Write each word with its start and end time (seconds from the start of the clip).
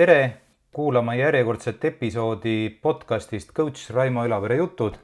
tere 0.00 0.36
kuulama 0.72 1.12
järjekordset 1.14 1.82
episoodi 1.84 2.78
podcastist 2.82 3.50
coach 3.52 3.90
Raimo 3.92 4.22
Elavere 4.24 4.56
jutud 4.56 4.94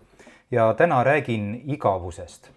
ja 0.50 0.70
täna 0.74 1.02
räägin 1.04 1.62
igavusest 1.64 2.48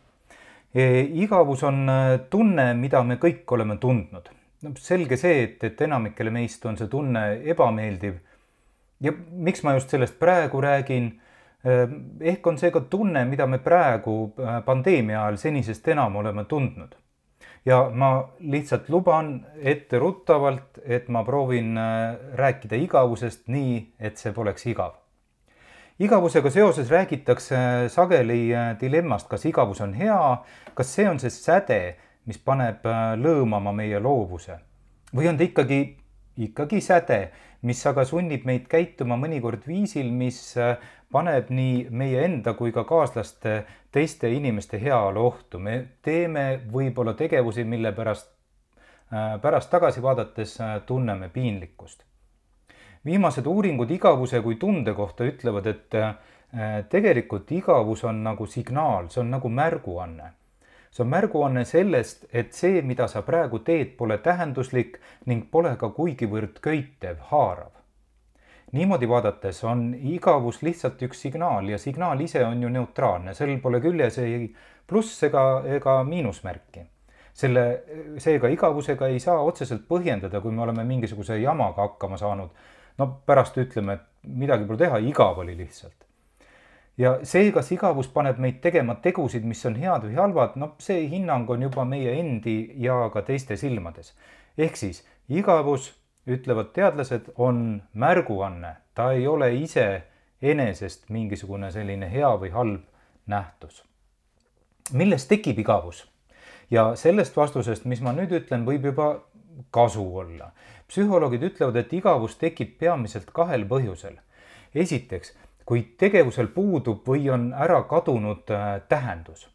e,. 0.76 1.02
igavus 1.02 1.64
on 1.64 1.90
äh, 1.90 2.20
tunne, 2.30 2.74
mida 2.74 3.04
me 3.04 3.18
kõik 3.20 3.44
oleme 3.52 3.76
tundnud. 3.78 4.30
no 4.62 4.72
selge 4.80 5.18
see, 5.18 5.44
et, 5.44 5.64
et 5.64 5.82
enamikele 5.82 6.32
meist 6.32 6.66
on 6.66 6.80
see 6.80 6.88
tunne 6.88 7.26
ebameeldiv. 7.44 8.16
ja 9.00 9.14
miks 9.32 9.64
ma 9.64 9.76
just 9.76 9.90
sellest 9.90 10.16
praegu 10.20 10.62
räägin? 10.62 11.12
E, 11.60 11.78
ehk 12.32 12.48
on 12.48 12.58
see 12.58 12.72
ka 12.72 12.80
tunne, 12.80 13.26
mida 13.26 13.48
me 13.48 13.60
praegu 13.60 14.32
pandeemia 14.66 15.26
ajal 15.26 15.44
senisest 15.44 15.92
enam 15.92 16.16
oleme 16.24 16.48
tundnud 16.48 16.96
ja 17.66 17.90
ma 17.94 18.30
lihtsalt 18.40 18.90
luban 18.90 19.46
etteruttavalt, 19.62 20.80
et 20.86 21.08
ma 21.08 21.24
proovin 21.24 21.78
äh, 21.78 22.16
rääkida 22.40 22.80
igavusest 22.80 23.48
nii, 23.48 23.82
et 24.00 24.18
see 24.18 24.34
poleks 24.34 24.66
igav. 24.66 24.96
igavusega 26.00 26.50
seoses 26.50 26.90
räägitakse 26.90 27.90
sageli 27.90 28.56
äh, 28.56 28.72
dilemmast, 28.80 29.28
kas 29.28 29.46
igavus 29.46 29.82
on 29.82 29.94
hea, 29.94 30.38
kas 30.74 30.96
see 30.96 31.10
on 31.10 31.20
see 31.20 31.30
säde, 31.30 31.96
mis 32.26 32.38
paneb 32.38 32.86
äh, 32.86 33.14
lõõmama 33.20 33.74
meie 33.76 34.00
loovuse 34.00 34.60
või 35.16 35.30
on 35.30 35.38
ta 35.38 35.44
ikkagi, 35.44 35.98
ikkagi 36.40 36.82
säde, 36.82 37.32
mis 37.62 37.82
aga 37.88 38.06
sunnib 38.08 38.46
meid 38.48 38.68
käituma 38.72 39.18
mõnikord 39.20 39.66
viisil, 39.68 40.12
mis 40.16 40.56
paneb 41.12 41.50
nii 41.54 41.88
meie 41.92 42.24
enda 42.26 42.54
kui 42.54 42.72
ka 42.72 42.84
kaaslaste, 42.88 43.64
teiste 43.92 44.30
inimeste 44.32 44.80
heaolu 44.82 45.26
ohtu. 45.26 45.60
me 45.60 45.86
teeme 46.02 46.62
võib-olla 46.72 47.14
tegevusi, 47.14 47.64
mille 47.64 47.92
pärast, 47.92 48.30
äh, 49.14 49.42
pärast 49.42 49.70
tagasi 49.70 50.02
vaadates 50.02 50.62
äh, 50.62 50.82
tunneme 50.86 51.30
piinlikkust. 51.30 52.04
viimased 53.06 53.46
uuringud 53.46 53.92
igavuse 53.92 54.42
kui 54.42 54.56
tunde 54.56 54.94
kohta 54.94 55.24
ütlevad, 55.24 55.68
et 55.68 55.96
äh, 55.96 56.16
tegelikult 56.90 57.52
igavus 57.52 58.04
on 58.04 58.24
nagu 58.24 58.46
signaal, 58.46 59.10
see 59.10 59.22
on 59.22 59.32
nagu 59.32 59.50
märguanne 59.50 60.34
see 60.92 61.04
on 61.04 61.10
märguanne 61.10 61.66
sellest, 61.66 62.26
et 62.34 62.54
see, 62.54 62.82
mida 62.82 63.08
sa 63.08 63.22
praegu 63.22 63.60
teed, 63.66 63.96
pole 63.98 64.18
tähenduslik 64.18 64.98
ning 65.26 65.50
pole 65.52 65.76
ka 65.78 65.92
kuigivõrd 65.94 66.58
köitev, 66.66 67.20
haarav 67.30 67.80
niimoodi 68.72 69.10
vaadates 69.10 69.64
on 69.64 69.96
igavus 69.98 70.62
lihtsalt 70.62 71.02
üks 71.08 71.22
signaal 71.26 71.70
ja 71.70 71.78
signaal 71.78 72.20
ise 72.22 72.44
on 72.46 72.64
ju 72.64 72.70
neutraalne, 72.70 73.34
sel 73.34 73.56
pole 73.64 73.82
küljes 73.82 74.20
ei 74.22 74.50
pluss 74.88 75.24
ega, 75.24 75.64
ega 75.78 76.02
miinusmärki. 76.04 76.86
selle, 77.40 77.64
seega 78.20 78.50
igavusega 78.52 79.08
ei 79.08 79.20
saa 79.24 79.40
otseselt 79.48 79.86
põhjendada, 79.88 80.42
kui 80.42 80.52
me 80.52 80.62
oleme 80.62 80.84
mingisuguse 80.84 81.38
jamaga 81.40 81.82
hakkama 81.82 82.18
saanud. 82.18 82.50
no 82.98 83.08
pärast 83.26 83.58
ütleme, 83.58 83.94
et 83.94 84.34
midagi 84.44 84.66
pole 84.66 84.78
teha, 84.78 84.98
igav 84.98 85.40
oli 85.40 85.58
lihtsalt. 85.58 86.09
Ja 87.00 87.14
see, 87.24 87.52
kas 87.56 87.72
igavus 87.72 88.10
paneb 88.12 88.40
meid 88.44 88.60
tegema 88.64 88.98
tegusid, 89.04 89.46
mis 89.48 89.64
on 89.66 89.78
head 89.80 90.04
või 90.08 90.18
halvad, 90.20 90.58
no 90.60 90.74
see 90.84 91.08
hinnang 91.12 91.50
on 91.50 91.64
juba 91.70 91.86
meie 91.88 92.18
endi 92.20 92.58
ja 92.84 93.06
ka 93.14 93.24
teiste 93.28 93.58
silmades. 93.58 94.14
ehk 94.58 94.76
siis 94.78 95.06
igavus 95.30 95.94
ütlevad 96.28 96.74
teadlased, 96.76 97.32
on 97.38 97.82
märguanne, 97.94 98.76
ta 98.94 99.12
ei 99.12 99.28
ole 99.28 99.54
iseenesest 99.56 101.10
mingisugune 101.10 101.72
selline 101.72 102.12
hea 102.12 102.30
või 102.44 102.52
halb 102.52 102.84
nähtus. 103.26 103.84
millest 104.92 105.30
tekib 105.30 105.60
igavus? 105.60 106.08
ja 106.72 106.96
sellest 106.96 107.38
vastusest, 107.38 107.86
mis 107.86 108.02
ma 108.02 108.14
nüüd 108.14 108.32
ütlen, 108.42 108.66
võib 108.66 108.92
juba 108.92 109.10
kasu 109.72 110.06
olla. 110.18 110.52
psühholoogid 110.88 111.44
ütlevad, 111.44 111.76
et 111.76 111.94
igavus 111.94 112.36
tekib 112.38 112.78
peamiselt 112.80 113.32
kahel 113.34 113.66
põhjusel. 113.68 114.20
esiteks, 114.76 115.34
kui 115.70 115.84
tegevusel 116.02 116.48
puudub 116.50 117.04
või 117.06 117.28
on 117.30 117.52
ära 117.54 117.84
kadunud 117.86 118.50
äh, 118.50 118.82
tähendus. 118.90 119.50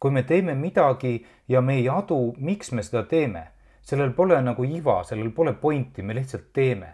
kui 0.00 0.10
me 0.10 0.22
teeme 0.22 0.54
midagi 0.54 1.26
ja 1.48 1.60
me 1.60 1.74
ei 1.74 1.88
adu, 1.88 2.34
miks 2.36 2.72
me 2.72 2.82
seda 2.82 3.02
teeme 3.08 3.46
sellel 3.82 4.12
pole 4.12 4.36
nagu 4.42 4.64
iva, 4.64 4.98
sellel 5.04 5.30
pole 5.32 5.52
pointi, 5.52 6.02
me 6.02 6.14
lihtsalt 6.14 6.52
teeme. 6.52 6.92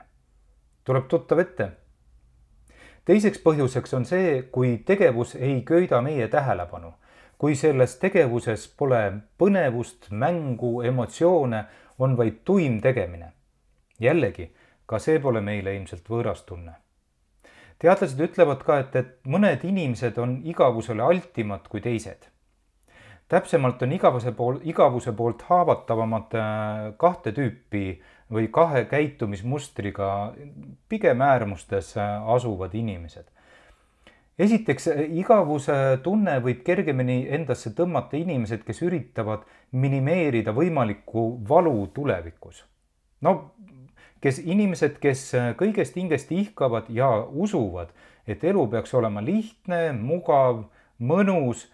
tuleb 0.85 1.09
tuttav 1.09 1.39
ette. 1.39 1.69
teiseks 3.05 3.43
põhjuseks 3.43 3.97
on 3.97 4.07
see, 4.07 4.43
kui 4.43 4.79
tegevus 4.79 5.35
ei 5.35 5.63
köida 5.63 6.01
meie 6.01 6.29
tähelepanu. 6.29 6.95
kui 7.39 7.57
selles 7.57 7.99
tegevuses 7.99 8.69
pole 8.69 9.13
põnevust, 9.39 10.11
mängu, 10.11 10.83
emotsioone, 10.83 11.65
on 11.99 12.17
vaid 12.17 12.43
tuim 12.45 12.81
tegemine. 12.81 13.33
jällegi, 14.01 14.53
ka 14.87 14.99
see 14.99 15.19
pole 15.19 15.41
meile 15.41 15.75
ilmselt 15.75 16.09
võõras 16.09 16.47
tunne 16.47 16.86
teadlased 17.79 18.21
ütlevad 18.21 18.63
ka, 18.65 18.79
et, 18.85 18.97
et 18.97 19.19
mõned 19.25 19.65
inimesed 19.65 20.19
on 20.19 20.41
igavusele 20.45 21.03
altimad 21.03 21.69
kui 21.69 21.81
teised 21.85 22.31
täpsemalt 23.29 23.83
on 23.83 23.93
igavuse 23.93 24.33
pool, 24.33 24.61
igavuse 24.65 25.13
poolt 25.17 25.43
haavatavamad 25.49 26.37
äh, 26.39 26.83
kahte 26.99 27.33
tüüpi 27.35 27.87
või 28.33 28.49
kahe 28.55 28.85
käitumismustriga 28.91 30.11
pigem 30.89 31.23
äärmustes 31.23 31.97
äh, 31.97 32.29
asuvad 32.35 32.75
inimesed. 32.75 33.27
esiteks, 34.39 34.89
äh, 34.89 35.03
igavuse 35.19 35.99
tunne 36.03 36.39
võib 36.45 36.63
kergemini 36.65 37.27
endasse 37.31 37.71
tõmmata 37.75 38.17
inimesed, 38.17 38.63
kes 38.67 38.83
üritavad 38.83 39.47
minimeerida 39.73 40.53
võimalikku 40.55 41.29
valu 41.49 41.87
tulevikus. 41.95 42.65
no 43.21 43.51
kes, 44.21 44.39
inimesed, 44.45 44.99
kes 45.03 45.29
kõigest 45.59 45.97
hingest 45.97 46.33
ihkavad 46.33 46.91
ja 46.91 47.11
usuvad, 47.27 47.93
et 48.27 48.45
elu 48.45 48.67
peaks 48.73 48.95
olema 48.95 49.23
lihtne, 49.25 49.93
mugav, 49.93 50.65
mõnus 50.99 51.67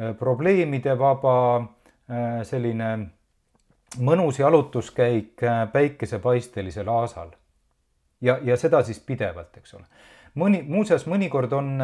Äh, 0.00 0.14
probleemidevaba, 0.14 1.36
äh, 2.08 2.42
selline 2.46 2.90
mõnus 3.98 4.38
jalutuskäik 4.38 5.42
äh, 5.42 5.64
päikesepaistelisel 5.72 6.88
aasal. 6.88 7.34
ja, 8.20 8.38
ja 8.44 8.56
seda 8.56 8.82
siis 8.86 9.00
pidevalt, 9.00 9.56
eks 9.56 9.74
ole. 9.74 9.84
mõni, 10.38 10.62
muuseas, 10.62 11.06
mõnikord 11.10 11.52
on 11.52 11.80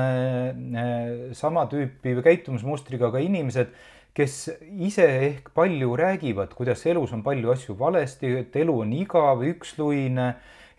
sama 1.33 1.65
tüüpi 1.67 2.13
käitumismustriga 2.23 3.11
ka 3.11 3.19
inimesed, 3.19 3.73
kes 4.17 4.37
ise 4.81 5.05
ehk 5.05 5.51
palju 5.55 5.97
räägivad, 6.01 6.55
kuidas 6.57 6.87
elus 6.89 7.13
on 7.13 7.23
palju 7.25 7.51
asju 7.53 7.77
valesti, 7.79 8.31
et 8.41 8.57
elu 8.57 8.79
on 8.81 8.95
igav, 8.97 9.43
üksluine, 9.45 10.31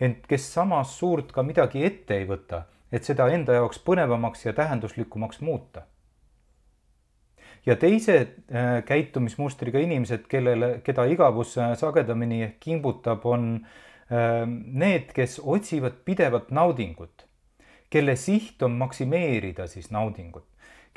ent 0.02 0.26
kes 0.30 0.48
samas 0.56 0.96
suurt 0.98 1.30
ka 1.36 1.44
midagi 1.46 1.84
ette 1.86 2.18
ei 2.18 2.26
võta, 2.30 2.64
et 2.92 3.06
seda 3.06 3.28
enda 3.34 3.60
jaoks 3.60 3.82
põnevamaks 3.86 4.48
ja 4.48 4.56
tähenduslikumaks 4.58 5.44
muuta. 5.46 5.86
Ja 7.68 7.76
teised 7.76 8.34
äh, 8.48 8.80
käitumismustriga 8.88 9.82
inimesed, 9.84 10.26
kellele, 10.32 10.78
keda 10.86 11.04
igavus 11.12 11.58
äh, 11.60 11.74
sagedamini 11.78 12.42
ehk 12.46 12.60
kimbutab, 12.64 13.26
on 13.28 13.50
ähm, 14.10 14.54
need, 14.80 15.12
kes 15.14 15.42
otsivad 15.44 16.00
pidevat 16.08 16.50
naudingut, 16.56 17.28
kelle 17.92 18.16
siht 18.16 18.64
on 18.64 18.80
maksimeerida 18.80 19.68
siis 19.68 19.92
naudingut, 19.92 20.48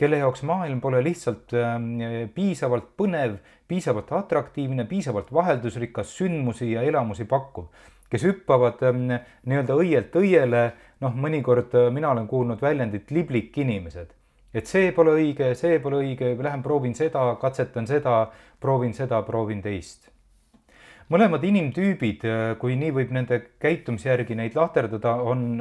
kelle 0.00 0.20
jaoks 0.22 0.42
maailm 0.48 0.80
pole 0.80 1.02
lihtsalt 1.04 1.52
ähm, 1.58 1.88
piisavalt 2.34 2.92
põnev, 2.96 3.36
piisavalt 3.68 4.12
atraktiivne, 4.16 4.86
piisavalt 4.88 5.32
vaheldusrikas, 5.34 6.14
sündmusi 6.16 6.72
ja 6.72 6.84
elamusi 6.88 7.26
pakkuv, 7.28 7.68
kes 8.10 8.24
hüppavad 8.26 8.80
ähm, 8.88 9.10
nii-öelda 9.44 9.76
õielt 9.76 10.16
õiele, 10.22 10.64
noh, 11.04 11.20
mõnikord 11.26 11.76
äh, 11.76 11.90
mina 11.92 12.14
olen 12.14 12.30
kuulnud 12.30 12.64
väljendit 12.64 13.12
liblik 13.14 13.60
inimesed 13.60 14.16
et 14.54 14.66
see 14.66 14.90
pole 14.94 15.14
õige, 15.14 15.52
see 15.58 15.78
pole 15.82 16.00
õige, 16.02 16.32
lähen 16.42 16.62
proovin 16.64 16.94
seda, 16.98 17.22
katsetan 17.40 17.86
seda, 17.86 18.24
proovin 18.60 18.94
seda, 18.96 19.22
proovin 19.26 19.62
teist. 19.62 20.09
Mõlemad 21.10 21.44
inimtüübid, 21.44 22.24
kui 22.62 22.76
nii 22.78 22.92
võib 22.94 23.14
nende 23.14 23.40
käitumise 23.62 24.08
järgi 24.08 24.36
neid 24.38 24.54
lahterdada, 24.58 25.16
on 25.26 25.58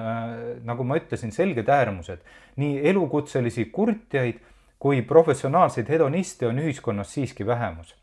nagu 0.65 0.85
ma 0.85 0.99
ütlesin, 1.01 1.33
selged 1.35 1.69
äärmused. 1.69 2.21
nii 2.59 2.81
elukutselisi 2.89 3.65
kurtjaid 3.73 4.39
kui 4.79 5.01
professionaalseid 5.01 5.89
hedoniste 5.89 6.47
on 6.47 6.59
ühiskonnas 6.59 7.13
siiski 7.13 7.45
vähemus. 7.45 7.95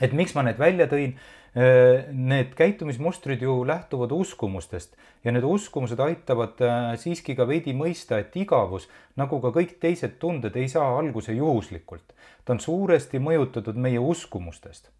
et 0.00 0.12
miks 0.12 0.34
ma 0.34 0.42
need 0.42 0.58
välja 0.58 0.86
tõin 0.86 1.16
Äh, 1.56 2.04
need 2.12 2.52
käitumismustrid 2.54 3.40
ju 3.42 3.66
lähtuvad 3.66 4.12
uskumustest 4.12 4.92
ja 5.24 5.32
need 5.32 5.42
uskumused 5.42 5.98
aitavad 5.98 6.60
äh, 6.60 6.92
siiski 7.00 7.32
ka 7.34 7.46
veidi 7.48 7.72
mõista, 7.72 8.18
et 8.20 8.36
igavus, 8.36 8.84
nagu 9.16 9.40
ka 9.40 9.50
kõik 9.56 9.72
teised 9.80 10.18
tunded, 10.20 10.54
ei 10.60 10.68
saa 10.68 10.98
alguse 10.98 11.32
juhuslikult. 11.32 12.12
ta 12.44 12.52
on 12.52 12.60
suuresti 12.60 13.18
mõjutatud 13.18 13.80
meie 13.80 13.98
uskumustest. 13.98 14.90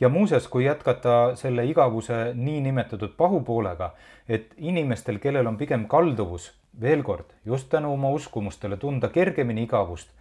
Ja 0.00 0.08
muuseas, 0.08 0.48
kui 0.48 0.64
jätkata 0.64 1.34
selle 1.34 1.64
igavuse 1.66 2.32
niinimetatud 2.34 3.16
pahupoolega, 3.16 3.92
et 4.28 4.54
inimestel, 4.56 5.18
kellel 5.18 5.46
on 5.46 5.56
pigem 5.56 5.88
kalduvus, 5.88 6.52
veel 6.80 7.02
kord, 7.02 7.34
just 7.44 7.68
tänu 7.68 7.92
oma 7.92 8.10
uskumustele 8.14 8.76
tunda 8.76 9.08
kergemini 9.08 9.66
igavust 9.66 10.14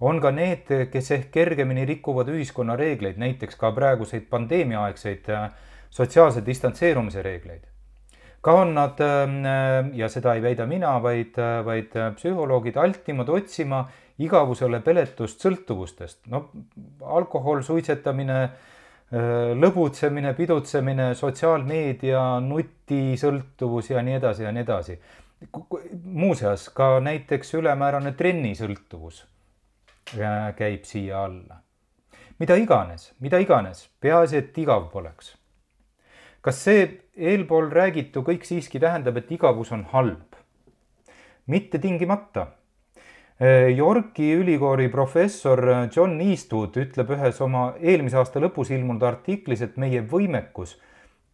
on 0.00 0.20
ka 0.20 0.30
need, 0.34 0.70
kes 0.92 1.10
ehk 1.16 1.30
kergemini 1.32 1.84
rikuvad 1.88 2.28
ühiskonna 2.32 2.76
reegleid, 2.76 3.16
näiteks 3.20 3.56
ka 3.56 3.70
praeguseid 3.72 4.26
pandeemiaaegseid 4.30 5.30
äh, 5.32 5.46
sotsiaalse 5.94 6.42
distantseerumise 6.46 7.22
reegleid. 7.22 7.62
ka 8.44 8.52
on 8.60 8.74
nad 8.76 8.98
ja 9.96 10.08
seda 10.12 10.34
ei 10.36 10.42
väida 10.44 10.66
mina, 10.68 10.98
vaid, 11.02 11.38
vaid 11.64 11.94
psühholoogid 12.16 12.76
altimad 12.76 13.30
otsima 13.32 13.86
igavusele 14.20 14.82
peletust 14.84 15.40
sõltuvustest, 15.40 16.26
no 16.28 16.50
alkohol, 17.00 17.62
suitsetamine, 17.64 18.50
lõbutsemine, 19.54 20.32
pidutsemine, 20.34 21.12
sotsiaalmeedia, 21.14 22.22
nutisõltuvus 22.42 23.90
ja 23.92 24.02
nii 24.02 24.16
edasi 24.18 24.42
ja 24.42 24.52
nii 24.52 24.62
edasi. 24.62 24.98
muuseas 26.04 26.68
ka 26.68 27.00
näiteks 27.00 27.54
ülemäärane 27.54 28.12
trennisõltuvus 28.12 29.26
käib 30.56 30.84
siia 30.84 31.24
alla. 31.24 31.60
mida 32.38 32.56
iganes, 32.56 33.12
mida 33.20 33.38
iganes, 33.38 33.88
peaasi, 34.00 34.36
et 34.36 34.58
igav 34.58 34.90
poleks. 34.90 35.36
kas 36.40 36.64
see 36.64 37.00
eelpool 37.16 37.70
räägitu 37.70 38.22
kõik 38.22 38.44
siiski 38.44 38.80
tähendab, 38.80 39.16
et 39.16 39.30
igavus 39.32 39.72
on 39.72 39.84
halb? 39.92 40.34
mitte 41.46 41.78
tingimata 41.78 42.46
Yorki 43.76 44.32
ülikooli 44.32 44.90
professor 44.90 45.58
John 45.96 46.20
Eastwood 46.20 46.76
ütleb 46.78 47.08
ühes 47.16 47.40
oma 47.42 47.72
eelmise 47.82 48.20
aasta 48.20 48.38
lõpus 48.38 48.70
ilmunud 48.70 49.02
artiklis, 49.02 49.58
et 49.60 49.74
meie 49.76 50.04
võimekus 50.06 50.76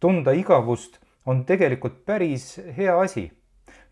tunda 0.01 0.33
igavust 0.33 0.97
on 1.29 1.43
tegelikult 1.45 2.01
päris 2.05 2.57
hea 2.77 2.97
asi. 2.97 3.31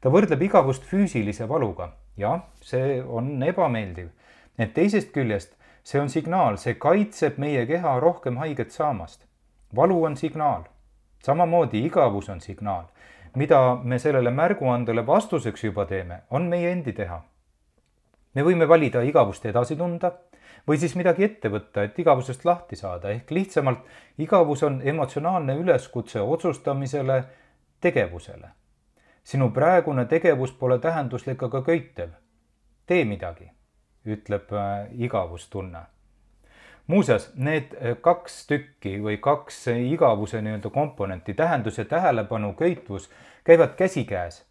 ta 0.02 0.10
võrdleb 0.10 0.42
igavust 0.42 0.90
füüsilise 0.90 1.46
valuga. 1.50 1.92
jah, 2.18 2.42
see 2.62 2.98
on 3.04 3.44
ebameeldiv. 3.44 4.10
ent 4.58 4.74
teisest 4.74 5.14
küljest 5.14 5.54
see 5.84 6.02
on 6.02 6.10
signaal, 6.10 6.58
see 6.58 6.74
kaitseb 6.74 7.38
meie 7.38 7.66
keha 7.66 8.00
rohkem 8.00 8.38
haiget 8.38 8.72
saamast. 8.72 9.26
valu 9.76 10.04
on 10.04 10.18
signaal. 10.18 10.64
samamoodi 11.24 11.86
igavus 11.86 12.30
on 12.30 12.42
signaal. 12.42 12.86
mida 13.36 13.76
me 13.84 14.00
sellele 14.00 14.32
märguandele 14.32 15.06
vastuseks 15.06 15.64
juba 15.64 15.86
teeme, 15.86 16.22
on 16.32 16.50
meie 16.50 16.72
endi 16.72 16.94
teha 16.94 17.22
me 18.40 18.46
võime 18.48 18.68
valida 18.68 19.02
igavust 19.04 19.46
edasi 19.50 19.76
tunda 19.76 20.14
või 20.68 20.80
siis 20.80 20.96
midagi 20.96 21.26
ette 21.28 21.52
võtta, 21.52 21.84
et 21.84 22.00
igavusest 22.00 22.46
lahti 22.48 22.78
saada, 22.80 23.12
ehk 23.12 23.32
lihtsamalt 23.36 23.84
igavus 24.22 24.64
on 24.64 24.80
emotsionaalne 24.86 25.58
üleskutse 25.60 26.22
otsustamisele, 26.22 27.24
tegevusele. 27.82 28.56
sinu 29.24 29.52
praegune 29.52 30.06
tegevus 30.06 30.52
pole 30.52 30.80
tähenduslik 30.80 31.44
ega 31.44 31.62
köitev. 31.62 32.10
tee 32.86 33.06
midagi, 33.06 33.52
ütleb 34.06 34.54
äh, 34.54 34.88
igavustunne. 34.92 35.80
muuseas, 36.88 37.32
need 37.36 37.74
äh, 37.74 37.98
kaks 38.02 38.48
tükki 38.48 39.00
või 39.02 39.18
kaks 39.18 39.68
igavuse 39.68 40.42
nii-öelda 40.42 40.70
komponenti, 40.70 41.34
tähendus 41.34 41.78
ja 41.78 41.86
tähelepanu, 41.86 42.54
köitvus, 42.54 43.10
käivad 43.44 43.76
käsikäes 43.76 44.46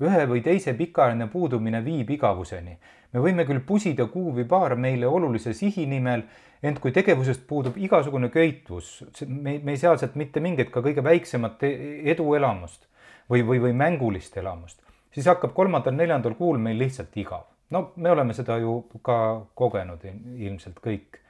ühe 0.00 0.24
või 0.28 0.40
teise 0.44 0.74
pikaajaline 0.74 1.28
puudumine 1.28 1.84
viib 1.84 2.10
igavuseni. 2.10 2.78
Me 3.12 3.22
võime 3.24 3.46
küll 3.48 3.62
pusida 3.66 4.06
kuu 4.10 4.34
või 4.36 4.46
paar 4.48 4.76
meile 4.78 5.08
olulise 5.10 5.54
sihi 5.56 5.86
nimel, 5.90 6.24
ent 6.62 6.80
kui 6.82 6.92
tegevusest 6.92 7.46
puudub 7.48 7.78
igasugune 7.80 8.28
köitvus, 8.32 9.00
me, 9.26 9.58
me 9.58 9.74
ei 9.74 9.80
saa 9.80 9.96
sealt 9.98 10.18
mitte 10.20 10.42
mingit 10.44 10.70
ka 10.70 10.82
kõige 10.84 11.04
väiksemat 11.04 11.64
e-, 11.66 11.74
eduelamust 12.12 12.86
või, 13.30 13.42
või, 13.46 13.62
või 13.66 13.72
mängulist 13.76 14.36
elamust, 14.36 14.82
siis 15.14 15.28
hakkab 15.30 15.54
kolmandal-neljandal 15.56 16.36
kuul 16.38 16.60
meil 16.62 16.78
lihtsalt 16.78 17.16
igav. 17.16 17.48
no 17.70 17.92
me 17.96 18.10
oleme 18.10 18.34
seda 18.34 18.58
ju 18.58 18.82
ka 19.06 19.46
kogenud 19.54 20.04
ilmselt 20.04 20.80
kõik 20.84 21.20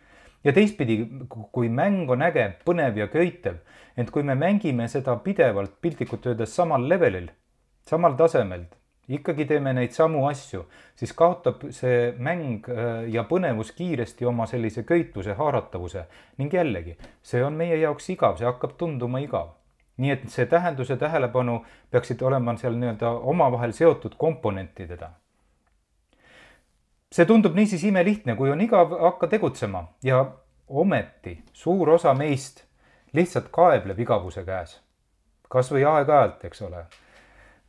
ja 0.44 0.52
teistpidi, 0.56 1.04
kui 1.28 1.68
mäng 1.68 2.10
on 2.10 2.22
äge, 2.24 2.46
põnev 2.64 2.96
ja 2.98 3.08
köitev, 3.12 3.60
ent 3.96 4.10
kui 4.10 4.24
me 4.24 4.34
mängime 4.34 4.88
seda 4.88 5.16
pidevalt 5.24 5.76
piltlikult 5.80 6.26
öeldes 6.26 6.54
samal 6.56 6.86
levelil, 6.88 7.28
samal 7.88 8.16
tasemel, 8.16 8.64
ikkagi 9.10 9.44
teeme 9.44 9.72
neid 9.74 9.94
samu 9.94 10.22
asju, 10.28 10.64
siis 10.98 11.12
kaotab 11.16 11.64
see 11.74 12.12
mäng 12.22 12.66
äh, 12.70 13.08
ja 13.10 13.24
põnevus 13.28 13.72
kiiresti 13.76 14.26
oma 14.28 14.46
sellise 14.50 14.84
köituse, 14.86 15.34
haaratavuse 15.38 16.04
ning 16.38 16.54
jällegi, 16.54 16.96
see 17.22 17.42
on 17.44 17.58
meie 17.58 17.78
jaoks 17.80 18.10
igav, 18.14 18.38
see 18.38 18.48
hakkab 18.48 18.76
tunduma 18.78 19.22
igav. 19.24 19.56
nii 20.00 20.12
et 20.14 20.22
see 20.32 20.46
tähendus 20.48 20.88
ja 20.88 20.96
tähelepanu 20.96 21.58
peaksid 21.92 22.22
olema 22.24 22.54
seal 22.56 22.72
nii-öelda 22.72 23.10
omavahel 23.32 23.74
seotud 23.76 24.14
komponentidena. 24.16 25.10
see 27.12 27.26
tundub 27.26 27.58
niisiis 27.58 27.84
imelihtne, 27.84 28.36
kui 28.36 28.50
on 28.50 28.60
igav, 28.60 28.94
hakka 29.00 29.26
tegutsema 29.26 29.84
ja 30.04 30.24
ometi 30.68 31.42
suur 31.52 31.90
osa 31.90 32.14
meist 32.14 32.64
lihtsalt 33.12 33.50
kaebleb 33.50 33.98
igavuse 33.98 34.44
käes. 34.44 34.80
kas 35.48 35.72
või 35.74 35.84
aeg-ajalt, 35.84 36.44
eks 36.46 36.62
ole 36.62 36.86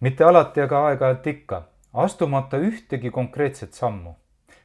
mitte 0.01 0.25
alati, 0.25 0.61
aga 0.65 0.85
aeg-ajalt 0.89 1.27
ikka, 1.29 1.61
astumata 1.93 2.57
ühtegi 2.57 3.11
konkreetset 3.11 3.73
sammu. 3.73 4.15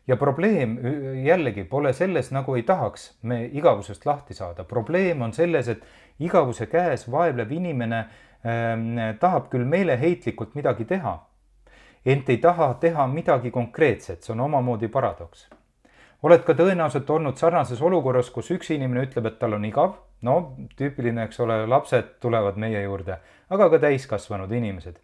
ja 0.07 0.17
probleem 0.17 0.77
jällegi 1.25 1.65
pole 1.65 1.91
selles, 1.93 2.29
nagu 2.31 2.55
ei 2.55 2.63
tahaks 2.63 3.19
me 3.23 3.45
igavusest 3.45 4.05
lahti 4.07 4.35
saada, 4.35 4.65
probleem 4.65 5.23
on 5.23 5.33
selles, 5.33 5.69
et 5.69 5.83
igavuse 6.19 6.67
käes 6.67 7.09
vaevlev 7.11 7.51
inimene 7.51 7.99
äh, 7.99 9.17
tahab 9.21 9.49
küll 9.51 9.65
meeleheitlikult 9.65 10.55
midagi 10.55 10.85
teha, 10.85 11.17
ent 12.07 12.31
ei 12.31 12.39
taha 12.39 12.75
teha 12.81 13.07
midagi 13.07 13.51
konkreetset, 13.51 14.23
see 14.23 14.33
on 14.33 14.45
omamoodi 14.47 14.89
paradoks. 14.89 15.49
Oled 16.23 16.47
ka 16.47 16.55
tõenäoliselt 16.55 17.11
olnud 17.11 17.37
sarnases 17.37 17.83
olukorras, 17.83 18.31
kus 18.31 18.51
üks 18.55 18.71
inimene 18.71 19.09
ütleb, 19.09 19.27
et 19.27 19.41
tal 19.43 19.59
on 19.59 19.67
igav, 19.67 19.99
no 20.23 20.55
tüüpiline, 20.79 21.27
eks 21.27 21.43
ole, 21.43 21.59
lapsed 21.67 22.17
tulevad 22.23 22.57
meie 22.57 22.87
juurde, 22.87 23.19
aga 23.51 23.69
ka 23.75 23.83
täiskasvanud 23.89 24.55
inimesed 24.55 25.03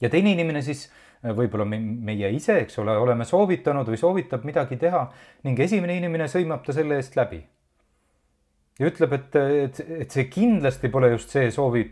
ja 0.00 0.10
teine 0.10 0.32
inimene 0.32 0.62
siis 0.62 0.86
äh, 0.88 1.00
võib-olla 1.22 1.66
me, 1.68 1.78
meie 1.80 2.30
ise, 2.32 2.56
eks 2.64 2.78
ole, 2.80 2.96
oleme 2.96 3.26
soovitanud 3.28 3.88
või 3.88 4.00
soovitab 4.00 4.44
midagi 4.48 4.78
teha 4.80 5.06
ning 5.44 5.58
esimene 5.60 5.98
inimene 6.00 6.28
sõimab 6.30 6.64
ta 6.64 6.74
selle 6.76 6.96
eest 7.00 7.16
läbi. 7.18 7.42
ja 8.80 8.88
ütleb, 8.88 9.12
et, 9.12 9.36
et, 9.36 9.80
et 10.06 10.14
see 10.14 10.24
kindlasti 10.32 10.88
pole 10.88 11.10
just 11.12 11.34
see 11.34 11.50
soovi, 11.52 11.82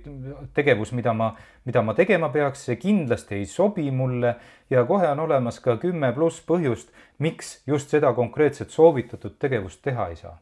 tegevus, 0.57 0.95
mida 0.97 1.13
ma, 1.13 1.35
mida 1.69 1.83
ma 1.85 1.95
tegema 1.95 2.31
peaks, 2.33 2.65
see 2.65 2.79
kindlasti 2.81 3.37
ei 3.37 3.47
sobi 3.47 3.91
mulle 3.91 4.37
ja 4.71 4.87
kohe 4.89 5.11
on 5.13 5.21
olemas 5.27 5.61
ka 5.61 5.77
kümme 5.77 6.13
pluss 6.17 6.41
põhjust, 6.49 6.89
miks 7.19 7.59
just 7.67 7.93
seda 7.93 8.15
konkreetset 8.17 8.73
soovitatud 8.73 9.37
tegevust 9.39 9.83
teha 9.85 10.09
ei 10.09 10.17
saa. 10.17 10.39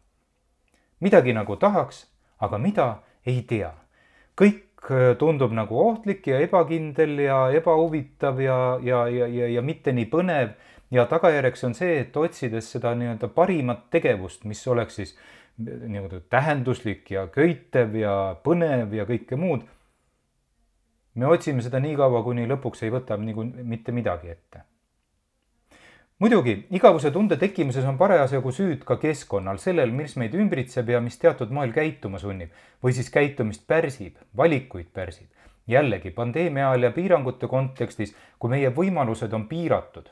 midagi 1.00 1.35
nagu 1.35 1.56
tahaks, 1.56 2.06
aga 2.38 2.58
mida 2.58 2.87
ei 3.26 3.42
tea. 3.42 3.75
kõik 4.38 4.65
Äh, 4.90 5.16
tundub 5.19 5.50
nagu 5.50 5.78
ohtlik 5.83 6.26
ja 6.31 6.38
ebakindel 6.45 7.19
ja 7.19 7.38
ebahuvitav 7.50 8.38
ja, 8.40 8.78
ja, 8.83 9.00
ja, 9.11 9.26
ja, 9.26 9.49
ja 9.57 9.62
mitte 9.62 9.93
nii 9.93 10.07
põnev. 10.12 10.52
ja 10.95 11.02
tagajärjeks 11.11 11.64
on 11.66 11.75
see, 11.75 11.97
et 12.05 12.16
otsides 12.16 12.69
seda 12.71 12.93
nii-öelda 12.95 13.26
parimat 13.35 13.88
tegevust, 13.90 14.45
mis 14.47 14.61
oleks 14.71 15.00
siis 15.00 15.16
nii-öelda 15.59 16.21
tähenduslik 16.31 17.11
ja 17.11 17.26
köitev 17.26 17.99
ja 17.99 18.14
põnev 18.45 18.95
ja 18.95 19.09
kõike 19.11 19.35
muud. 19.37 19.66
me 21.14 21.26
otsime 21.26 21.66
seda 21.66 21.83
nii 21.83 21.97
kaua, 21.99 22.23
kuni 22.23 22.47
lõpuks 22.47 22.87
ei 22.87 22.95
võta 22.95 23.19
nagu 23.19 23.43
mitte 23.43 23.93
midagi 23.93 24.31
ette 24.37 24.62
muidugi, 26.18 26.66
igavuse 26.73 27.11
tunde 27.12 27.37
tekkimises 27.37 27.85
on 27.85 27.99
parasjagu 28.00 28.52
süüd 28.54 28.85
ka 28.88 28.96
keskkonnal, 29.00 29.58
sellel, 29.61 29.90
mis 29.92 30.14
meid 30.16 30.35
ümbritseb 30.37 30.88
ja 30.88 31.00
mis 31.04 31.18
teatud 31.20 31.52
moel 31.52 31.75
käituma 31.76 32.20
sunnib 32.23 32.54
või 32.85 32.94
siis 32.96 33.11
käitumist 33.12 33.66
pärsib, 33.68 34.16
valikuid 34.37 34.92
pärsib. 34.92 35.28
jällegi 35.66 36.12
pandeemia 36.14 36.68
ajal 36.70 36.85
ja 36.87 36.90
piirangute 36.94 37.49
kontekstis, 37.50 38.14
kui 38.38 38.50
meie 38.50 38.68
võimalused 38.70 39.32
on 39.35 39.49
piiratud, 39.49 40.08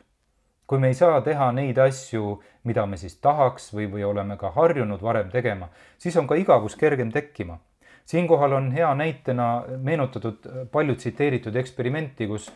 kui 0.67 0.79
me 0.83 0.89
ei 0.91 0.97
saa 0.99 1.21
teha 1.23 1.53
neid 1.53 1.79
asju, 1.79 2.41
mida 2.65 2.87
me 2.87 2.97
siis 2.97 3.15
tahaks 3.23 3.71
või, 3.75 3.87
või 3.93 4.03
oleme 4.05 4.37
ka 4.37 4.51
harjunud 4.51 5.03
varem 5.03 5.31
tegema, 5.31 5.69
siis 5.99 6.17
on 6.17 6.27
ka 6.27 6.35
igavus 6.35 6.77
kergem 6.77 7.13
tekkima. 7.13 7.59
siinkohal 8.05 8.53
on 8.53 8.73
hea 8.73 8.95
näitena 8.95 9.65
meenutatud 9.79 10.69
palju 10.73 10.95
tsiteeritud 10.95 11.57
eksperimenti, 11.57 12.27
kus 12.27 12.51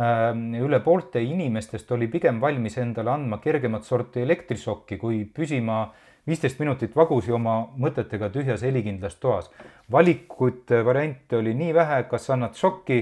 üle 0.00 0.80
poolte 0.80 1.20
inimestest 1.20 1.90
oli 1.92 2.08
pigem 2.08 2.40
valmis 2.40 2.78
endale 2.78 3.10
andma 3.12 3.38
kergemat 3.42 3.84
sorti 3.84 4.22
elektrišokki, 4.24 4.96
kui 4.96 5.24
püsima 5.24 5.90
viisteist 6.26 6.60
minutit 6.60 6.94
vagusi 6.96 7.32
oma 7.32 7.56
mõtetega 7.76 8.30
tühjas 8.32 8.62
helikindlas 8.62 9.16
toas. 9.20 9.50
valikut 9.92 10.70
variante 10.84 11.36
oli 11.36 11.54
nii 11.54 11.74
vähe, 11.74 12.02
kas 12.08 12.30
annad 12.30 12.54
šokki 12.54 13.00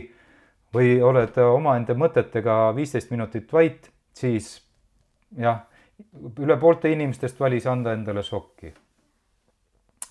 või 0.74 1.00
oled 1.02 1.38
omaenda 1.38 1.94
mõtetega 1.94 2.74
viisteist 2.74 3.10
minutit 3.10 3.52
vait, 3.52 3.90
siis 4.12 4.62
jah, 5.36 5.64
üle 6.38 6.56
poolte 6.56 6.90
inimestest 6.92 7.40
valis 7.40 7.66
anda 7.66 7.92
endale 7.92 8.22
šokki. 8.22 8.74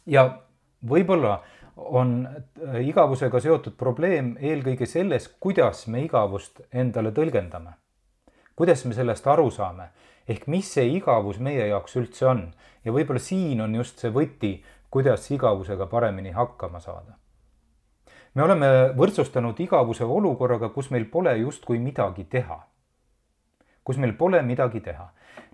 ja 0.05 0.39
võib-olla 0.87 1.41
on 1.77 2.27
äh, 2.27 2.81
igavusega 2.87 3.39
seotud 3.39 3.77
probleem 3.77 4.35
eelkõige 4.41 4.85
selles, 4.89 5.27
kuidas 5.39 5.85
me 5.87 6.01
igavust 6.05 6.61
endale 6.73 7.11
tõlgendame. 7.11 7.77
kuidas 8.55 8.85
me 8.85 8.93
sellest 8.97 9.27
aru 9.27 9.51
saame, 9.53 9.91
ehk 10.27 10.47
mis 10.47 10.71
see 10.73 10.87
igavus 10.97 11.37
meie 11.39 11.67
jaoks 11.67 11.95
üldse 11.95 12.25
on 12.25 12.47
ja 12.83 12.91
võib-olla 12.91 13.21
siin 13.21 13.61
on 13.61 13.75
just 13.75 13.99
see 13.99 14.09
võti, 14.11 14.57
kuidas 14.89 15.29
igavusega 15.31 15.85
paremini 15.85 16.31
hakkama 16.31 16.79
saada. 16.79 17.17
me 18.33 18.43
oleme 18.43 18.67
võrdsustanud 18.97 19.59
igavuse 19.59 20.03
olukorraga, 20.03 20.69
kus 20.69 20.89
meil 20.91 21.05
pole 21.05 21.37
justkui 21.37 21.79
midagi 21.79 22.23
teha. 22.23 22.59
Kus 23.87 23.97
meil 24.03 24.17
pole 24.19 24.41
midagi 24.43 24.81
teha. 24.83 25.05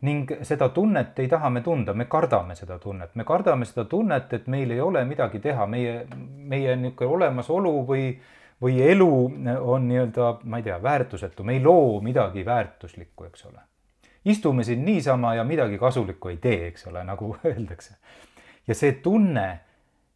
Ning 0.04 0.32
seda 0.44 0.70
tunnet 0.74 1.20
ei 1.22 1.30
taha 1.32 1.52
me 1.54 1.62
tunda, 1.62 1.94
me 1.94 2.08
kardame 2.12 2.56
seda 2.58 2.80
tunnet, 2.82 3.14
me 3.16 3.24
kardame 3.28 3.68
seda 3.70 3.86
tunnet, 3.90 4.34
et 4.34 4.48
meil 4.52 4.72
ei 4.74 4.82
ole 4.82 5.04
midagi 5.08 5.40
teha, 5.44 5.68
meie, 5.70 6.00
meie 6.50 6.74
niisugune 6.80 7.12
olemasolu 7.18 7.74
või, 7.88 8.08
või 8.64 8.80
elu 8.84 9.12
on 9.62 9.86
nii-öelda, 9.88 10.32
ma 10.50 10.60
ei 10.60 10.66
tea, 10.66 10.80
väärtusetu, 10.84 11.46
me 11.46 11.56
ei 11.60 11.62
loo 11.64 12.02
midagi 12.04 12.46
väärtuslikku, 12.48 13.30
eks 13.30 13.46
ole. 13.52 13.62
istume 14.26 14.64
siin 14.64 14.86
niisama 14.86 15.36
ja 15.36 15.44
midagi 15.44 15.78
kasulikku 15.78 16.34
ei 16.34 16.38
tee, 16.38 16.68
eks 16.72 16.88
ole, 16.88 17.04
nagu 17.04 17.36
öeldakse. 17.52 17.96
ja 18.68 18.76
see 18.76 18.98
tunne, 19.04 19.48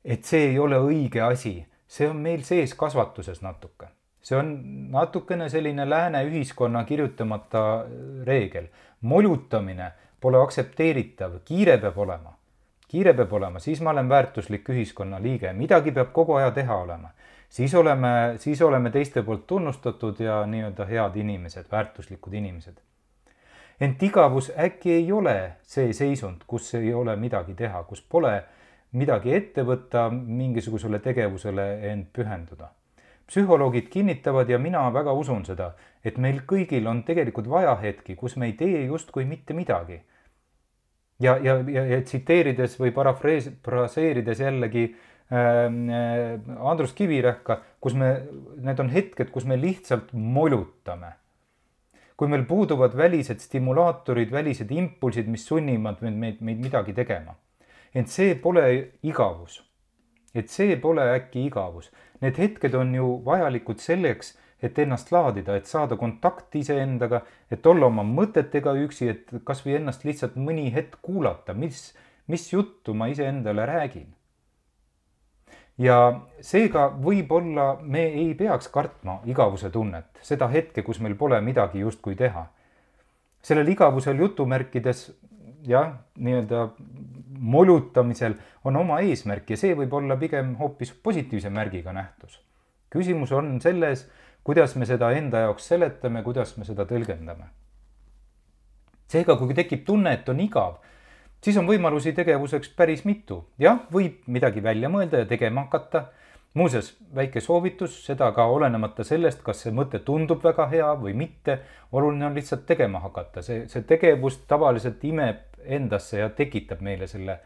et 0.03 0.23
see 0.23 0.49
ei 0.49 0.59
ole 0.59 0.79
õige 0.79 1.21
asi, 1.21 1.59
see 1.87 2.09
on 2.09 2.17
meil 2.23 2.43
sees 2.43 2.73
kasvatuses 2.73 3.41
natuke 3.45 3.93
see 4.27 4.35
on 4.35 4.49
natukene 4.91 5.47
selline 5.49 5.85
lääne 5.89 6.23
ühiskonna 6.27 6.83
kirjutamata 6.83 7.85
reegel 8.27 8.65
molutamine 9.01 9.91
pole 10.21 10.41
aktsepteeritav, 10.41 11.39
kiire 11.45 11.77
peab 11.77 11.97
olema. 11.97 12.33
kiire 12.87 13.13
peab 13.13 13.33
olema, 13.33 13.59
siis 13.59 13.81
ma 13.81 13.91
olen 13.91 14.09
väärtuslik 14.09 14.69
ühiskonnaliige, 14.73 15.53
midagi 15.53 15.91
peab 15.91 16.11
kogu 16.13 16.33
aja 16.39 16.51
teha 16.51 16.75
olema. 16.75 17.09
siis 17.49 17.75
oleme, 17.75 18.35
siis 18.37 18.61
oleme 18.61 18.91
teiste 18.91 19.23
poolt 19.23 19.47
tunnustatud 19.47 20.19
ja 20.19 20.45
nii-öelda 20.45 20.85
head 20.85 21.15
inimesed, 21.15 21.65
väärtuslikud 21.71 22.33
inimesed. 22.33 22.77
ent 23.79 24.03
igavus 24.03 24.51
äkki 24.59 24.91
ei 24.91 25.11
ole 25.11 25.53
see 25.61 25.93
seisund, 25.93 26.43
kus 26.47 26.73
ei 26.75 26.93
ole 26.93 27.15
midagi 27.15 27.53
teha, 27.53 27.83
kus 27.83 28.01
pole 28.01 28.43
midagi 28.91 29.35
ette 29.35 29.63
võtta, 29.63 30.09
mingisugusele 30.11 30.99
tegevusele 30.99 31.67
end 31.91 32.11
pühenduda 32.13 32.73
psühholoogid 33.27 33.89
kinnitavad 33.91 34.49
ja 34.49 34.59
mina 34.59 34.85
väga 34.93 35.13
usun 35.13 35.43
seda, 35.45 35.73
et 36.03 36.17
meil 36.17 36.41
kõigil 36.47 36.87
on 36.87 37.03
tegelikult 37.07 37.49
vaja 37.51 37.75
hetki, 37.81 38.15
kus 38.15 38.37
me 38.39 38.47
ei 38.47 38.55
tee 38.59 38.85
justkui 38.85 39.25
mitte 39.25 39.53
midagi. 39.53 40.01
ja, 41.19 41.37
ja, 41.43 41.57
ja, 41.67 41.83
ja 41.85 42.01
tsiteerides 42.01 42.79
või 42.79 42.93
parafrees-, 42.93 43.51
fraseerides 43.65 44.39
jällegi 44.39 44.83
äh, 44.87 45.67
Andrus 46.59 46.93
Kivirähka, 46.93 47.61
kus 47.81 47.93
me, 47.93 48.11
need 48.63 48.79
on 48.79 48.89
hetked, 48.89 49.31
kus 49.31 49.45
me 49.45 49.57
lihtsalt 49.61 50.13
molutame. 50.13 51.15
kui 52.17 52.27
meil 52.27 52.47
puuduvad 52.49 52.95
välised 52.97 53.43
stimulaatorid, 53.43 54.31
välised 54.31 54.71
impulsid, 54.73 55.27
mis 55.29 55.43
sunnivad 55.45 55.99
meid, 56.01 56.15
meid, 56.17 56.39
meid 56.41 56.63
midagi 56.63 56.93
tegema. 56.93 57.35
ent 57.93 58.07
see 58.07 58.35
pole 58.35 58.93
igavus. 59.03 59.63
et 60.35 60.49
see 60.49 60.77
pole 60.77 61.01
äkki 61.17 61.45
igavus 61.45 61.91
Need 62.21 62.37
hetked 62.41 62.75
on 62.75 62.95
ju 62.95 63.07
vajalikud 63.25 63.81
selleks, 63.81 64.33
et 64.61 64.79
ennast 64.79 65.11
laadida, 65.13 65.55
et 65.57 65.69
saada 65.69 65.95
kontakt 65.97 66.55
iseendaga, 66.57 67.21
et 67.51 67.65
olla 67.65 67.89
oma 67.91 68.05
mõtetega 68.07 68.73
üksi, 68.81 69.09
et 69.13 69.33
kasvõi 69.45 69.77
ennast 69.77 70.05
lihtsalt 70.07 70.37
mõni 70.41 70.71
hetk 70.73 70.97
kuulata, 71.05 71.53
mis, 71.53 71.91
mis 72.27 72.47
juttu 72.53 72.95
ma 72.97 73.09
iseendale 73.13 73.65
räägin. 73.69 74.13
ja 75.77 76.21
seega 76.41 76.87
võib-olla 76.89 77.77
me 77.81 78.07
ei 78.07 78.33
peaks 78.33 78.67
kartma 78.73 79.19
igavuse 79.29 79.69
tunnet, 79.69 80.07
seda 80.25 80.47
hetke, 80.49 80.81
kus 80.81 80.99
meil 80.99 81.15
pole 81.15 81.41
midagi 81.41 81.79
justkui 81.79 82.15
teha. 82.15 82.47
sellel 83.41 83.67
igavusel 83.67 84.17
jutumärkides 84.19 85.11
jah, 85.67 85.93
nii-öelda 86.15 86.69
molutamisel 87.39 88.37
on 88.63 88.75
oma 88.79 89.01
eesmärk 89.05 89.49
ja 89.51 89.59
see 89.59 89.75
võib 89.77 89.93
olla 89.93 90.17
pigem 90.19 90.55
hoopis 90.59 90.93
positiivse 91.03 91.49
märgiga 91.53 91.93
nähtus. 91.93 92.39
küsimus 92.89 93.31
on 93.31 93.59
selles, 93.61 94.07
kuidas 94.43 94.75
me 94.75 94.85
seda 94.87 95.11
enda 95.11 95.43
jaoks 95.45 95.67
seletame, 95.67 96.23
kuidas 96.23 96.55
me 96.57 96.65
seda 96.65 96.85
tõlgendame. 96.87 97.49
seega, 99.07 99.35
kui 99.37 99.53
tekib 99.53 99.85
tunne, 99.85 100.13
et 100.13 100.29
on 100.29 100.39
igav, 100.39 100.77
siis 101.43 101.57
on 101.57 101.67
võimalusi 101.67 102.13
tegevuseks 102.15 102.69
päris 102.75 103.05
mitu. 103.05 103.43
jah, 103.59 103.83
võib 103.91 104.23
midagi 104.27 104.63
välja 104.63 104.89
mõelda 104.89 105.23
ja 105.23 105.25
tegema 105.25 105.67
hakata. 105.67 106.07
Muuseas, 106.53 106.97
väike 107.15 107.41
soovitus, 107.41 108.05
seda 108.05 108.31
ka 108.31 108.45
olenemata 108.45 109.03
sellest, 109.03 109.43
kas 109.45 109.61
see 109.65 109.73
mõte 109.75 109.99
tundub 110.05 110.43
väga 110.43 110.67
hea 110.71 110.87
või 111.01 111.13
mitte. 111.13 111.59
oluline 111.91 112.25
on 112.25 112.35
lihtsalt 112.35 112.65
tegema 112.65 112.99
hakata, 112.99 113.41
see, 113.41 113.67
see 113.67 113.81
tegevus 113.87 114.41
tavaliselt 114.47 115.03
imeb 115.03 115.61
endasse 115.63 116.19
ja 116.19 116.29
tekitab 116.29 116.81
meile 116.81 117.07
selle, 117.07 117.39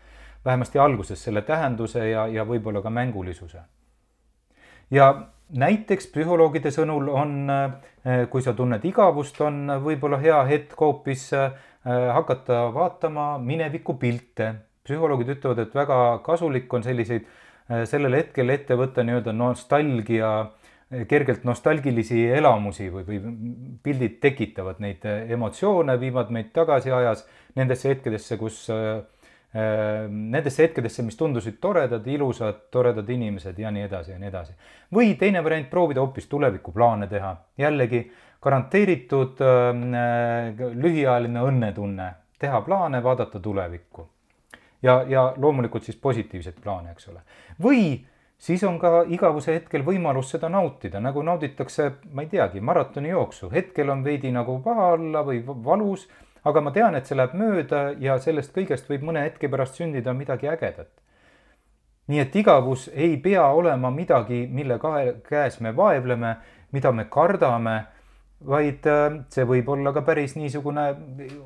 vähemasti 0.46 0.80
alguses 0.80 1.24
selle 1.24 1.42
tähenduse 1.42 2.10
ja, 2.10 2.28
ja 2.28 2.46
võib-olla 2.46 2.82
ka 2.82 2.90
mängulisuse. 2.90 3.62
ja 4.92 5.14
näiteks 5.52 6.08
psühholoogide 6.08 6.72
sõnul 6.72 7.10
on, 7.10 7.50
eh, 7.50 8.28
kui 8.30 8.42
sa 8.42 8.54
tunned 8.54 8.86
igavust, 8.86 9.42
on 9.42 9.68
võib-olla 9.84 10.18
hea 10.18 10.44
hetk 10.46 10.80
hoopis 10.80 11.34
eh, 11.34 11.52
hakata 12.14 12.74
vaatama 12.74 13.38
minevikupilte. 13.38 14.56
psühholoogid 14.84 15.30
ütlevad, 15.30 15.60
et 15.60 15.76
väga 15.76 16.20
kasulik 16.26 16.74
on 16.74 16.84
selliseid 16.84 17.28
sellel 17.88 18.18
hetkel 18.18 18.50
ette 18.50 18.76
võtta 18.76 19.04
nii-öelda 19.06 19.32
nostalgia 19.36 20.32
kergelt 21.08 21.46
nostalgilisi 21.48 22.26
elamusi 22.36 22.90
või, 22.92 23.06
või 23.08 23.20
pildid 23.84 24.18
tekitavad 24.24 24.82
neid 24.84 25.06
emotsioone, 25.08 25.96
viivad 26.00 26.32
meid 26.36 26.52
tagasi 26.56 26.92
ajas 26.92 27.24
nendesse 27.56 27.94
hetkedesse, 27.94 28.38
kus 28.38 28.66
äh, 28.70 29.00
äh, 29.56 30.08
Nendesse 30.12 30.66
hetkedesse, 30.66 31.04
mis 31.04 31.18
tundusid 31.20 31.60
toredad, 31.64 32.08
ilusad, 32.08 32.68
toredad 32.72 33.10
inimesed 33.10 33.60
ja 33.60 33.72
nii 33.72 33.88
edasi 33.88 34.16
ja 34.16 34.20
nii 34.20 34.30
edasi. 34.32 34.56
või 34.96 35.16
teine 35.20 35.44
variant, 35.44 35.70
proovida 35.70 36.04
hoopis 36.04 36.28
tulevikuplaane 36.32 37.08
teha, 37.08 37.36
jällegi 37.58 38.06
garanteeritud 38.42 39.44
äh, 39.48 40.66
lühiajaline 40.76 41.46
õnnetunne, 41.48 42.14
teha 42.40 42.62
plaane, 42.68 43.04
vaadata 43.04 43.40
tulevikku. 43.40 44.10
Ja, 44.82 45.04
ja 45.08 45.34
loomulikult 45.38 45.84
siis 45.84 45.98
positiivseid 45.98 46.62
plaane, 46.64 46.92
eks 46.92 47.08
ole. 47.12 47.22
või 47.64 47.84
siis 48.42 48.64
on 48.64 48.80
ka 48.80 49.04
igavuse 49.08 49.54
hetkel 49.54 49.86
võimalus 49.86 50.32
seda 50.34 50.50
nautida, 50.50 51.00
nagu 51.00 51.22
nauditakse, 51.26 51.92
ma 52.14 52.26
ei 52.26 52.32
teagi, 52.32 52.62
maratonijooksu, 52.62 53.52
hetkel 53.54 53.90
on 53.94 54.04
veidi 54.04 54.32
nagu 54.34 54.58
paha 54.66 54.92
olla 54.96 55.24
või 55.28 55.44
valus, 55.46 56.08
aga 56.46 56.62
ma 56.62 56.74
tean, 56.74 56.98
et 56.98 57.06
see 57.06 57.18
läheb 57.18 57.38
mööda 57.38 57.84
ja 58.02 58.18
sellest 58.22 58.54
kõigest 58.56 58.90
võib 58.90 59.06
mõne 59.10 59.28
hetke 59.28 59.50
pärast 59.50 59.78
sündida 59.78 60.14
midagi 60.18 60.50
ägedat. 60.50 60.90
nii 62.08 62.20
et 62.20 62.36
igavus 62.36 62.90
ei 62.94 63.18
pea 63.18 63.46
olema 63.46 63.92
midagi, 63.92 64.48
mille 64.48 64.80
kae, 64.80 65.14
käes 65.24 65.60
me 65.62 65.76
vaevleme, 65.76 66.36
mida 66.72 66.92
me 66.92 67.06
kardame, 67.06 67.86
vaid 68.42 68.88
äh, 68.90 69.22
see 69.30 69.46
võib 69.46 69.70
olla 69.70 69.94
ka 69.94 70.02
päris 70.02 70.34
niisugune 70.36 70.88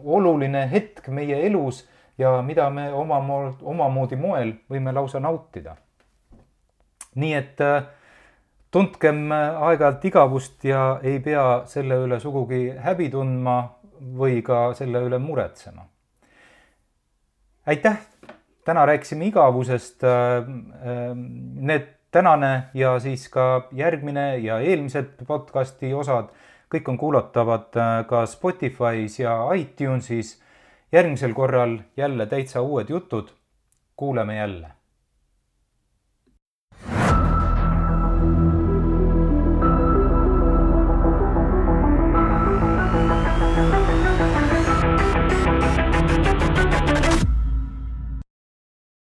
oluline 0.03 0.63
hetk 0.71 1.09
meie 1.11 1.41
elus 1.45 1.83
ja 2.17 2.41
mida 2.41 2.69
me 2.69 2.91
oma, 2.93 3.19
omamoodi 3.61 4.15
moel 4.15 4.53
võime 4.69 4.93
lausa 4.93 5.19
nautida 5.19 5.75
nii 7.15 7.33
et 7.35 7.61
äh, 7.63 7.87
tundkem 8.71 9.31
äh, 9.31 9.63
aeg-ajalt 9.67 10.05
igavust 10.09 10.63
ja 10.67 10.99
ei 11.03 11.19
pea 11.23 11.63
selle 11.69 11.99
üle 12.05 12.19
sugugi 12.23 12.67
häbi 12.83 13.09
tundma 13.13 13.57
või 14.19 14.41
ka 14.45 14.67
selle 14.77 15.01
üle 15.07 15.19
muretsema. 15.23 15.87
aitäh, 17.65 17.97
täna 18.65 18.85
rääkisime 18.85 19.31
igavusest. 19.31 20.03
Äh, 20.03 21.13
need 21.15 21.93
tänane 22.11 22.69
ja 22.73 22.99
siis 22.99 23.27
ka 23.29 23.67
järgmine 23.75 24.37
ja 24.37 24.59
eelmised 24.59 25.25
podcasti 25.27 25.93
osad, 25.93 26.29
kõik 26.71 26.87
on 26.91 26.97
kuulatavad 26.97 27.75
ka 28.07 28.23
Spotify's 28.27 29.19
ja 29.19 29.35
iTunes'is. 29.55 30.37
Järgmisel 30.95 31.33
korral 31.33 31.79
jälle 31.97 32.25
täitsa 32.25 32.61
uued 32.61 32.89
jutud. 32.89 33.27
kuuleme 33.95 34.35
jälle 34.37 34.67